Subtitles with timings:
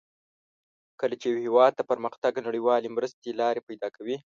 [1.01, 4.17] کله چې یو هېواد ته پرمختګ نړیوالې مرستې لار پیداکوي.